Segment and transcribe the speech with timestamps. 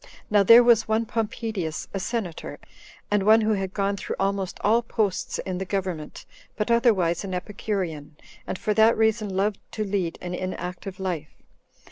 [0.31, 2.57] Now there was one Pompedius, a senator,
[3.11, 7.35] and one who had gone through almost all posts in the government, but otherwise an
[7.35, 8.15] Epicurean,
[8.47, 11.43] and for that reason loved to lead an inactive life.